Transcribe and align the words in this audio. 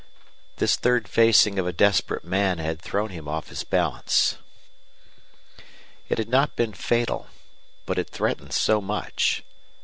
This 0.55 0.77
third 0.77 1.07
facing 1.07 1.59
of 1.59 1.67
a 1.67 1.71
desperate 1.71 2.23
man 2.25 2.57
had 2.57 2.81
thrown 2.81 3.11
him 3.11 3.27
off 3.27 3.49
his 3.49 3.63
balance. 3.63 4.39
It 6.09 6.17
had 6.17 6.27
not 6.27 6.55
been 6.55 6.73
fatal, 6.73 7.27
but 7.85 7.99
it 7.99 8.09
threatened 8.09 8.53
so 8.53 8.81
much. 8.81 9.43